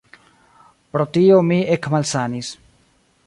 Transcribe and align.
Pro 0.95 1.05
tio 1.17 1.37
mi 1.51 1.59
ekmalsanis. 1.75 2.53